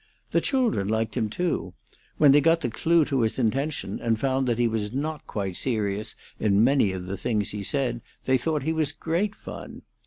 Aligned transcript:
The 0.31 0.41
children 0.41 0.87
liked 0.87 1.15
him, 1.15 1.29
too; 1.29 1.75
when 2.17 2.31
they 2.31 2.41
got 2.41 2.61
the 2.61 2.71
clew 2.71 3.05
to 3.05 3.19
his 3.21 3.37
intention, 3.37 3.99
and 3.99 4.19
found 4.19 4.47
that 4.47 4.57
he 4.57 4.67
was 4.67 4.91
not 4.91 5.27
quite 5.27 5.55
serious 5.57 6.15
in 6.39 6.63
many 6.63 6.91
of 6.91 7.05
the 7.05 7.17
things 7.17 7.51
he 7.51 7.61
said, 7.61 8.01
they 8.25 8.39
thought 8.39 8.63
he 8.63 8.73
was 8.73 8.93
great 8.93 9.35
fun. 9.35 9.83